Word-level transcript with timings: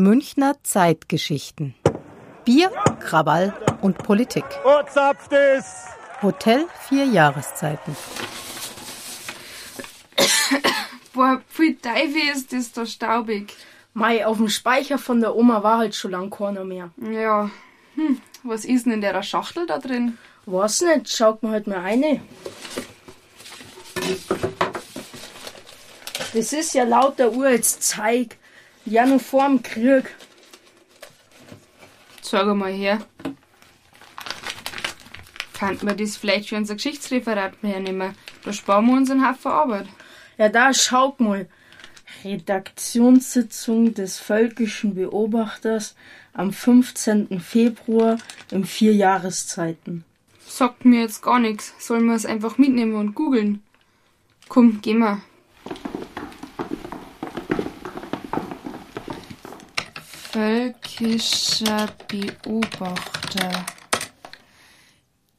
Münchner 0.00 0.54
Zeitgeschichten. 0.62 1.74
Bier, 2.44 2.70
Krawall 3.00 3.52
und 3.82 3.98
Politik. 3.98 4.44
Hotel 6.22 6.66
vier 6.88 7.04
Jahreszeiten. 7.04 7.96
Boah, 11.12 11.42
viel 11.48 11.74
Teufel 11.78 12.30
ist 12.32 12.52
das 12.52 12.70
da 12.70 12.86
staubig. 12.86 13.52
Mei, 13.92 14.24
auf 14.24 14.36
dem 14.36 14.48
Speicher 14.48 14.98
von 14.98 15.20
der 15.20 15.34
Oma 15.34 15.64
war 15.64 15.78
halt 15.78 15.96
schon 15.96 16.12
lang 16.12 16.30
keiner 16.30 16.62
mehr. 16.62 16.90
Ja, 16.98 17.50
hm, 17.96 18.20
was 18.44 18.64
ist 18.64 18.86
denn 18.86 18.92
in 18.92 19.00
der 19.00 19.20
Schachtel 19.24 19.66
da 19.66 19.78
drin? 19.78 20.16
Weiß 20.46 20.82
nicht, 20.82 21.12
schaut 21.12 21.42
mir 21.42 21.50
halt 21.50 21.66
mal 21.66 21.80
eine. 21.80 22.20
Das 26.32 26.52
ist 26.52 26.74
ja 26.74 26.84
lauter 26.84 27.32
uraltes 27.32 27.80
Zeig. 27.80 28.37
Ja, 28.90 29.04
nur 29.04 29.20
vorm 29.20 29.62
Krieg. 29.62 30.14
Sag 32.22 32.46
mal 32.56 32.72
her. 32.72 33.00
Könnten 35.58 35.86
wir 35.86 35.94
das 35.94 36.16
vielleicht 36.16 36.48
für 36.48 36.56
unser 36.56 36.76
Geschichtsreferat 36.76 37.52
hernehmen? 37.60 38.14
Da 38.44 38.52
sparen 38.54 38.86
wir 38.86 38.94
uns 38.94 39.10
einen 39.10 39.28
Haufen 39.28 39.50
Arbeit. 39.50 39.88
Ja, 40.38 40.48
da 40.48 40.72
schaut 40.72 41.20
mal. 41.20 41.48
Redaktionssitzung 42.24 43.92
des 43.92 44.18
Völkischen 44.18 44.94
Beobachters 44.94 45.94
am 46.32 46.50
15. 46.50 47.40
Februar 47.40 48.16
im 48.50 48.64
vier 48.64 48.94
Jahreszeiten. 48.94 50.04
Sagt 50.46 50.86
mir 50.86 51.02
jetzt 51.02 51.20
gar 51.20 51.38
nichts. 51.38 51.74
Sollen 51.78 52.06
wir 52.06 52.14
es 52.14 52.24
einfach 52.24 52.56
mitnehmen 52.56 52.94
und 52.94 53.14
googeln? 53.14 53.62
Komm, 54.48 54.80
gehen 54.80 55.00
wir. 55.00 55.20
Völkischer 60.38 61.88
Beobachter 62.06 63.66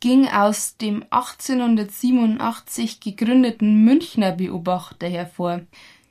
ging 0.01 0.27
aus 0.27 0.75
dem 0.75 1.05
1887 1.09 2.99
gegründeten 2.99 3.85
Münchner 3.85 4.33
Beobachter 4.33 5.07
hervor. 5.07 5.61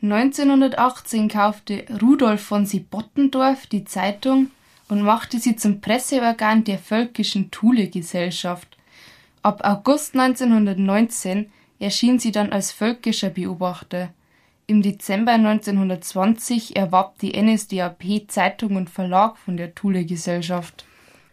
1918 0.00 1.28
kaufte 1.28 1.84
Rudolf 2.00 2.41
von 2.41 2.64
Siebottendorf 2.64 3.66
die 3.66 3.84
Zeitung 3.84 4.53
und 4.89 5.03
machte 5.03 5.39
sie 5.39 5.56
zum 5.56 5.83
Presseorgan 5.83 6.64
der 6.64 6.78
Völkischen 6.78 7.50
Thule-Gesellschaft. 7.50 8.78
Ab 9.42 9.61
August 9.64 10.16
1919 10.16 11.53
erschien 11.78 12.19
sie 12.19 12.33
dann 12.33 12.53
als 12.53 12.72
Völkischer 12.72 13.28
Beobachter. 13.28 14.14
Im 14.70 14.83
Dezember 14.83 15.33
1920 15.33 16.77
erwarb 16.77 17.19
die 17.20 17.33
NSDAP 17.42 18.28
Zeitung 18.28 18.77
und 18.77 18.91
Verlag 18.91 19.38
von 19.38 19.56
der 19.56 19.75
Thule-Gesellschaft. 19.75 20.84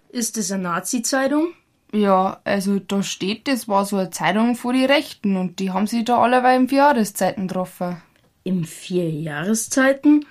Ist 0.07 0.37
es 0.37 0.53
eine 0.53 0.63
Nazi-Zeitung? 0.63 1.49
Ja, 1.91 2.39
also 2.45 2.79
da 2.79 3.03
steht, 3.03 3.49
das 3.49 3.67
war 3.67 3.83
so 3.83 3.97
eine 3.97 4.09
Zeitung 4.09 4.55
vor 4.55 4.71
die 4.71 4.85
Rechten 4.85 5.35
und 5.35 5.59
die 5.59 5.71
haben 5.71 5.85
sich 5.85 6.05
da 6.05 6.21
alleweil 6.21 6.61
in 6.61 6.69
vier 6.69 6.77
Jahreszeiten 6.77 7.49
getroffen. 7.49 8.01
Im 8.45 8.63
vier 8.63 9.09
Jahreszeiten? 9.09 10.25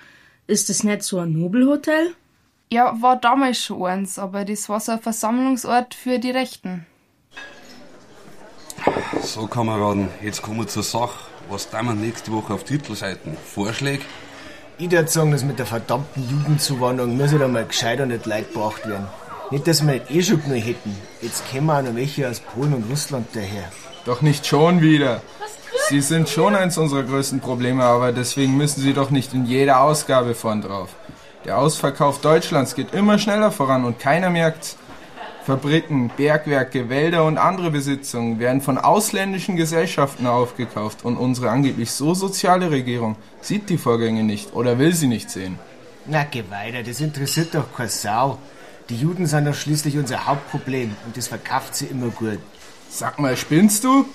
Ist 0.47 0.71
es 0.71 0.83
nicht 0.83 1.03
so 1.03 1.19
ein 1.19 1.31
Nobelhotel? 1.31 2.15
Ja, 2.73 2.99
war 3.03 3.17
damals 3.17 3.59
schon 3.59 3.83
eins, 3.85 4.17
aber 4.17 4.45
das 4.45 4.67
war 4.67 4.79
so 4.79 4.93
ein 4.93 4.99
Versammlungsort 4.99 5.93
für 5.93 6.17
die 6.17 6.31
Rechten. 6.31 6.87
So, 9.21 9.45
Kameraden, 9.45 10.07
jetzt 10.23 10.41
kommen 10.41 10.57
wir 10.57 10.67
zur 10.67 10.81
Sache. 10.81 11.34
Was 11.49 11.69
tun 11.69 11.85
wir 11.85 11.93
nächste 11.93 12.31
Woche 12.31 12.53
auf 12.53 12.63
Titelseiten? 12.63 13.37
Vorschläge? 13.53 14.03
Ich 14.77 14.91
würde 14.91 15.07
sagen, 15.07 15.31
dass 15.31 15.43
mit 15.43 15.59
der 15.59 15.65
verdammten 15.65 16.27
Jugendzuwanderung 16.29 17.15
muss 17.15 17.31
ja 17.31 17.47
mal 17.47 17.65
gescheit 17.65 18.01
und 18.01 18.09
nicht 18.09 18.25
Leid 18.25 18.51
gebracht 18.51 18.87
werden. 18.87 19.07
Nicht, 19.51 19.67
dass 19.67 19.85
wir 19.85 19.93
nicht 19.93 20.11
eh 20.11 20.23
schon 20.23 20.43
genug 20.43 20.65
hätten. 20.65 20.95
Jetzt 21.21 21.43
kommen 21.49 21.69
auch 21.69 21.81
noch 21.81 21.95
welche 21.95 22.27
aus 22.27 22.39
Polen 22.39 22.73
und 22.73 22.89
Russland 22.89 23.27
daher. 23.33 23.71
Doch 24.05 24.21
nicht 24.21 24.45
schon 24.45 24.81
wieder. 24.81 25.21
Sie 25.87 26.01
sind 26.01 26.27
schon 26.29 26.55
eins 26.55 26.77
unserer 26.77 27.03
größten 27.03 27.41
Probleme, 27.41 27.83
aber 27.83 28.11
deswegen 28.11 28.57
müssen 28.57 28.81
Sie 28.81 28.93
doch 28.93 29.11
nicht 29.11 29.33
in 29.33 29.45
jeder 29.45 29.81
Ausgabe 29.81 30.33
vorn 30.33 30.61
drauf. 30.61 30.89
Der 31.45 31.59
Ausverkauf 31.59 32.21
Deutschlands 32.21 32.73
geht 32.73 32.93
immer 32.93 33.19
schneller 33.19 33.51
voran 33.51 33.85
und 33.85 33.99
keiner 33.99 34.31
merkt's. 34.31 34.77
Fabriken, 35.45 36.09
Bergwerke, 36.17 36.89
Wälder 36.89 37.23
und 37.23 37.37
andere 37.37 37.69
Besitzungen 37.69 38.39
werden 38.39 38.61
von 38.61 38.79
ausländischen 38.79 39.55
Gesellschaften 39.55 40.25
aufgekauft 40.25 41.05
und 41.05 41.17
unsere 41.17 41.51
angeblich 41.51 41.91
so 41.91 42.15
soziale 42.15 42.71
Regierung 42.71 43.15
sieht 43.41 43.69
die 43.69 43.77
Vorgänge 43.77 44.23
nicht 44.23 44.55
oder 44.55 44.79
will 44.79 44.95
sie 44.95 45.05
nicht 45.05 45.29
sehen. 45.29 45.59
Na, 46.07 46.23
geh 46.23 46.43
weiter, 46.49 46.81
das 46.81 46.99
interessiert 46.99 47.53
doch 47.53 47.71
keine 47.77 47.89
Sau. 47.89 48.39
Die 48.89 48.97
Juden 48.97 49.27
sind 49.27 49.45
doch 49.45 49.53
schließlich 49.53 49.99
unser 49.99 50.25
Hauptproblem 50.25 50.95
und 51.05 51.15
das 51.15 51.27
verkauft 51.27 51.75
sie 51.75 51.85
immer 51.85 52.07
gut. 52.07 52.39
Sag 52.89 53.19
mal, 53.19 53.37
spinnst 53.37 53.83
du? 53.83 54.05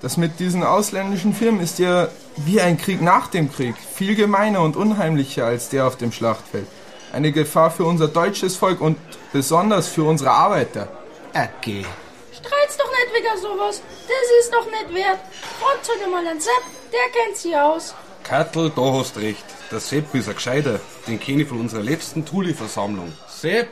Das 0.00 0.16
mit 0.16 0.40
diesen 0.40 0.62
ausländischen 0.62 1.34
Firmen 1.34 1.60
ist 1.60 1.78
ja 1.78 2.08
wie 2.36 2.58
ein 2.58 2.78
Krieg 2.78 3.02
nach 3.02 3.26
dem 3.26 3.52
Krieg, 3.52 3.74
viel 3.76 4.14
gemeiner 4.14 4.62
und 4.62 4.76
unheimlicher 4.76 5.44
als 5.44 5.68
der 5.68 5.86
auf 5.86 5.98
dem 5.98 6.10
Schlachtfeld. 6.10 6.66
Eine 7.12 7.32
Gefahr 7.32 7.70
für 7.70 7.84
unser 7.84 8.08
deutsches 8.08 8.56
Volk 8.56 8.80
und 8.80 8.98
besonders 9.32 9.88
für 9.88 10.04
unsere 10.04 10.30
Arbeiter. 10.30 10.88
Okay. 11.30 11.84
Streit's 12.32 12.76
doch 12.76 12.90
nicht 12.90 13.14
wegen 13.14 13.40
sowas. 13.40 13.82
Das 14.06 14.44
ist 14.44 14.52
doch 14.52 14.66
nicht 14.66 14.94
wert. 14.94 15.20
Fragt 15.60 15.88
halt 15.88 16.10
mal 16.10 16.26
an 16.26 16.40
Sepp, 16.40 16.62
der 16.92 17.22
kennt 17.22 17.36
sie 17.36 17.56
aus. 17.56 17.94
Kattel, 18.22 18.70
da 18.70 18.82
hast 18.92 19.16
recht. 19.16 19.44
Der 19.70 19.80
Sepp 19.80 20.14
ist 20.14 20.28
ein 20.28 20.34
Gescheiter. 20.34 20.80
Den 21.06 21.18
kenne 21.18 21.42
ich 21.42 21.48
von 21.48 21.60
unserer 21.60 21.82
letzten 21.82 22.24
Thule-Versammlung. 22.24 23.12
Sepp! 23.28 23.68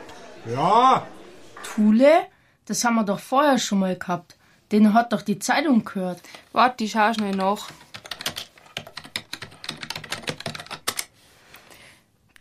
Ja, 0.47 1.07
Thule? 1.63 2.27
Das 2.67 2.85
haben 2.85 2.97
wir 2.97 3.05
doch 3.05 3.21
vorher 3.21 3.59
schon 3.59 3.81
mal 3.81 3.97
gehabt. 3.97 4.37
Den 4.73 4.93
hat 4.93 5.13
doch 5.13 5.23
die 5.23 5.39
Zeitung 5.39 5.85
gehört. 5.85 6.21
Warte, 6.53 6.85
ich 6.85 6.93
schau 6.93 7.13
schnell 7.15 7.35
nach. 7.35 7.69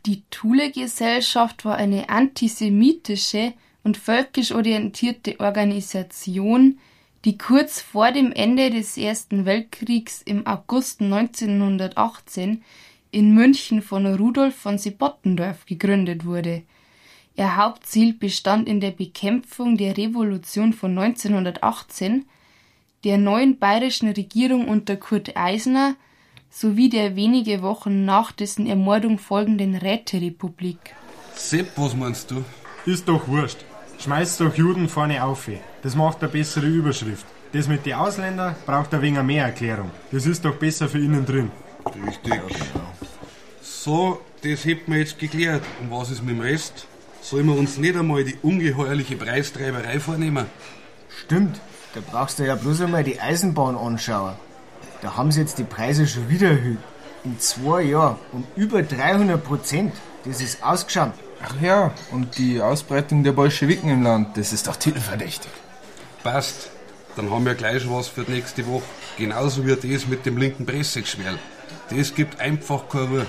Die 0.07 0.23
Thule-Gesellschaft 0.29 1.65
war 1.65 1.75
eine 1.75 2.07
antisemitische 2.07 3.53
und 3.83 3.97
völkisch 3.97 4.53
orientierte 4.53 5.37
Organisation, 5.41 6.79
die 7.25 7.37
kurz 7.37 7.81
vor 7.81 8.13
dem 8.13 8.31
Ende 8.31 8.69
des 8.69 8.97
Ersten 8.97 9.45
Weltkriegs 9.45 10.21
im 10.21 10.47
August 10.47 11.01
1918 11.01 12.63
in 13.11 13.33
München 13.33 13.81
von 13.81 14.05
Rudolf 14.05 14.55
von 14.55 14.77
Siebottendorf 14.77 15.65
gegründet 15.65 16.23
wurde. 16.23 16.63
Ihr 17.35 17.57
Hauptziel 17.57 18.13
bestand 18.13 18.69
in 18.69 18.79
der 18.79 18.91
Bekämpfung 18.91 19.75
der 19.75 19.97
Revolution 19.97 20.71
von 20.71 20.97
1918, 20.97 22.23
der 23.03 23.17
neuen 23.17 23.59
bayerischen 23.59 24.07
Regierung 24.07 24.69
unter 24.69 24.95
Kurt 24.95 25.35
Eisner 25.35 25.97
sowie 26.59 26.89
der 26.89 27.15
wenige 27.15 27.61
Wochen 27.61 28.05
nach 28.05 28.31
dessen 28.31 28.65
Ermordung 28.65 29.19
folgenden 29.19 29.75
Räterepublik. 29.75 30.79
Sepp, 31.35 31.67
was 31.75 31.95
meinst 31.95 32.31
du? 32.31 32.43
ist 32.85 33.07
doch 33.07 33.27
wurscht. 33.27 33.59
Schmeißt 33.99 34.39
doch 34.41 34.55
Juden 34.55 34.89
vorne 34.89 35.23
auf. 35.23 35.49
Das 35.83 35.95
macht 35.95 36.21
eine 36.21 36.31
bessere 36.31 36.65
Überschrift. 36.65 37.25
Das 37.53 37.67
mit 37.67 37.85
den 37.85 37.93
Ausländern 37.93 38.55
braucht 38.65 38.93
ein 38.93 39.01
wenig 39.01 39.21
mehr 39.23 39.45
Erklärung. 39.45 39.91
Das 40.11 40.25
ist 40.25 40.45
doch 40.45 40.55
besser 40.55 40.87
für 40.89 40.99
innen 40.99 41.25
drin. 41.25 41.51
Richtig. 42.05 42.41
So, 43.61 44.21
das 44.41 44.65
hätten 44.65 44.91
wir 44.91 44.99
jetzt 44.99 45.19
geklärt. 45.19 45.63
Und 45.81 45.91
was 45.91 46.09
ist 46.09 46.23
mit 46.23 46.35
dem 46.35 46.41
Rest? 46.41 46.87
Sollen 47.21 47.47
wir 47.47 47.57
uns 47.57 47.77
nicht 47.77 47.95
einmal 47.95 48.23
die 48.23 48.37
ungeheuerliche 48.41 49.15
Preistreiberei 49.15 49.99
vornehmen? 49.99 50.47
Stimmt. 51.09 51.59
Da 51.93 52.01
brauchst 52.11 52.39
du 52.39 52.45
ja 52.45 52.55
bloß 52.55 52.81
einmal 52.81 53.03
die 53.03 53.19
Eisenbahn 53.19 53.75
anschauen. 53.75 54.35
Da 55.01 55.15
haben 55.15 55.31
sie 55.31 55.41
jetzt 55.41 55.57
die 55.57 55.63
Preise 55.63 56.07
schon 56.07 56.29
wieder 56.29 56.49
erhöht. 56.49 56.79
In 57.23 57.39
zwei 57.39 57.83
Jahren 57.83 58.17
um 58.31 58.45
über 58.55 58.81
300 58.81 59.43
Prozent. 59.43 59.93
Das 60.25 60.41
ist 60.41 60.63
ausgeschaut. 60.63 61.13
Ach 61.43 61.61
ja, 61.61 61.91
und 62.11 62.37
die 62.37 62.61
Ausbreitung 62.61 63.23
der 63.23 63.31
Bolschewiken 63.31 63.89
im 63.89 64.01
Land, 64.01 64.37
das 64.37 64.53
ist 64.53 64.67
doch 64.67 64.75
titelverdächtig. 64.75 65.51
Passt. 66.23 66.71
Dann 67.15 67.31
haben 67.31 67.45
wir 67.45 67.55
gleich 67.55 67.83
schon 67.83 67.93
was 67.93 68.07
für 68.07 68.23
die 68.23 68.33
nächste 68.33 68.65
Woche. 68.67 68.83
Genauso 69.17 69.65
wie 69.65 69.75
das 69.75 70.07
mit 70.07 70.25
dem 70.25 70.37
linken 70.37 70.65
Pressegeschwärl. 70.65 71.37
Das 71.89 72.13
gibt 72.13 72.39
einfach 72.39 72.89
keine 72.89 73.07
Ruhe. 73.07 73.25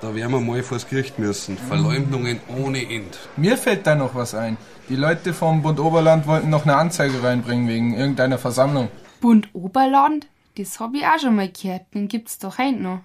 Da 0.00 0.14
werden 0.14 0.32
wir 0.32 0.40
mal 0.40 0.62
vors 0.62 0.88
Gericht 0.88 1.18
müssen. 1.18 1.58
Verleumdungen 1.58 2.40
ohne 2.56 2.88
End. 2.88 3.18
Mir 3.36 3.56
fällt 3.56 3.86
da 3.86 3.96
noch 3.96 4.14
was 4.14 4.34
ein. 4.34 4.56
Die 4.88 4.96
Leute 4.96 5.34
vom 5.34 5.62
Bund 5.62 5.80
Oberland 5.80 6.26
wollten 6.26 6.50
noch 6.50 6.64
eine 6.64 6.76
Anzeige 6.76 7.22
reinbringen 7.22 7.68
wegen 7.68 7.94
irgendeiner 7.94 8.38
Versammlung. 8.38 8.88
Bund 9.20 9.48
Oberland? 9.52 10.26
Das 10.58 10.80
hab 10.80 10.92
ich 10.94 11.06
auch 11.06 11.20
schon 11.20 11.36
mal 11.36 11.50
gehört. 11.50 11.94
Den 11.94 12.08
gibt's 12.08 12.38
doch 12.38 12.58
heint 12.58 12.80
noch. 12.80 13.00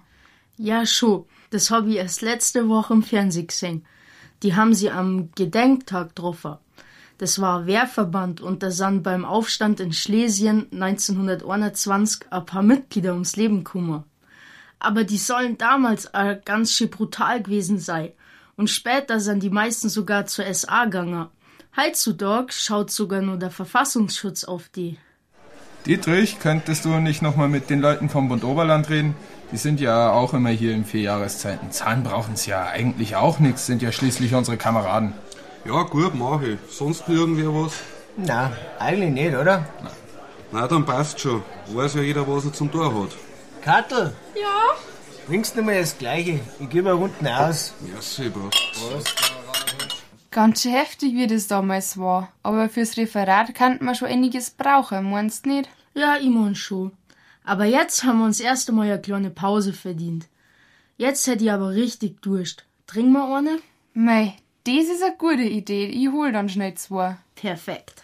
Ja, 0.56 0.84
schon. 0.86 1.24
Das 1.50 1.70
habe 1.70 1.90
ich 1.90 1.96
erst 1.96 2.20
letzte 2.20 2.68
Woche 2.68 2.94
im 2.94 3.02
Fernsehen 3.04 3.46
gesehen. 3.46 3.86
Die 4.42 4.56
haben 4.56 4.74
sie 4.74 4.90
am 4.90 5.30
Gedenktag 5.36 6.08
getroffen. 6.10 6.56
Das 7.18 7.40
war 7.40 7.66
Wehrverband 7.66 8.40
und 8.40 8.64
da 8.64 8.72
sind 8.72 9.04
beim 9.04 9.24
Aufstand 9.24 9.78
in 9.78 9.92
Schlesien 9.92 10.66
1921 10.72 12.32
ein 12.32 12.44
paar 12.44 12.64
Mitglieder 12.64 13.12
ums 13.12 13.36
Leben 13.36 13.62
gekommen. 13.62 14.02
Aber 14.80 15.04
die 15.04 15.16
sollen 15.16 15.56
damals 15.56 16.10
ganz 16.44 16.72
schön 16.72 16.90
brutal 16.90 17.40
gewesen 17.40 17.78
sein. 17.78 18.10
Und 18.56 18.68
später 18.68 19.20
sind 19.20 19.44
die 19.44 19.50
meisten 19.50 19.88
sogar 19.88 20.26
zur 20.26 20.52
SA 20.52 20.86
gegangen. 20.86 21.28
Heutzutage 21.76 22.52
schaut 22.52 22.90
sogar 22.90 23.22
nur 23.22 23.36
der 23.36 23.52
Verfassungsschutz 23.52 24.42
auf 24.42 24.68
die. 24.70 24.98
Dietrich, 25.86 26.38
könntest 26.40 26.86
du 26.86 26.88
nicht 26.98 27.20
nochmal 27.20 27.48
mit 27.50 27.68
den 27.68 27.82
Leuten 27.82 28.08
vom 28.08 28.30
Bund 28.30 28.42
Oberland 28.42 28.88
reden? 28.88 29.14
Die 29.52 29.58
sind 29.58 29.80
ja 29.80 30.12
auch 30.12 30.32
immer 30.32 30.48
hier 30.48 30.72
in 30.72 30.86
vier 30.86 31.02
Jahreszeiten. 31.02 31.72
Zahlen 31.72 32.02
brauchen's 32.02 32.46
ja 32.46 32.64
eigentlich 32.64 33.16
auch 33.16 33.38
nichts, 33.38 33.66
sind 33.66 33.82
ja 33.82 33.92
schließlich 33.92 34.34
unsere 34.34 34.56
Kameraden. 34.56 35.12
Ja, 35.66 35.82
gut, 35.82 36.14
mach 36.14 36.40
ich. 36.40 36.58
Sonst 36.70 37.06
irgendwer 37.06 37.54
was? 37.54 37.74
Na, 38.16 38.52
eigentlich 38.78 39.10
nicht, 39.10 39.36
oder? 39.36 39.66
Na, 40.52 40.66
dann 40.66 40.86
passt 40.86 41.20
schon. 41.20 41.42
Weiß 41.66 41.92
ja 41.94 42.00
jeder, 42.00 42.26
was 42.26 42.46
er 42.46 42.54
zum 42.54 42.72
Tor 42.72 43.02
hat. 43.02 43.10
Kattel? 43.62 44.14
Ja? 44.34 44.74
Bringst 45.26 45.54
du 45.54 45.62
mir 45.62 45.80
das 45.80 45.98
Gleiche? 45.98 46.40
Ich 46.60 46.70
gebe 46.70 46.96
unten 46.96 47.26
aus. 47.26 47.74
Merci, 47.80 48.30
Bro. 48.30 48.48
Ganz 50.34 50.62
schön 50.62 50.72
heftig, 50.72 51.14
wie 51.14 51.28
das 51.28 51.46
damals 51.46 51.96
war. 51.96 52.32
Aber 52.42 52.68
fürs 52.68 52.96
Referat 52.96 53.54
kann 53.54 53.78
man 53.80 53.94
schon 53.94 54.08
einiges 54.08 54.50
brauchen, 54.50 55.08
meinst 55.08 55.46
nicht? 55.46 55.70
Ja, 55.94 56.16
ich 56.16 56.28
mein 56.28 56.56
schon. 56.56 56.90
Aber 57.44 57.66
jetzt 57.66 58.02
haben 58.02 58.18
wir 58.18 58.24
uns 58.24 58.40
erst 58.40 58.68
einmal 58.68 58.88
eine 58.90 59.00
kleine 59.00 59.30
Pause 59.30 59.72
verdient. 59.72 60.26
Jetzt 60.96 61.28
hätte 61.28 61.44
ich 61.44 61.52
aber 61.52 61.70
richtig 61.70 62.20
Durst. 62.20 62.64
Trink 62.88 63.12
mal 63.12 63.32
eine? 63.32 63.60
Mei, 63.92 64.34
das 64.64 64.86
ist 64.86 65.04
eine 65.04 65.14
gute 65.16 65.44
Idee. 65.44 65.86
Ich 65.86 66.08
hol 66.08 66.32
dann 66.32 66.48
schnell 66.48 66.74
zwei. 66.74 67.16
Perfekt. 67.36 68.02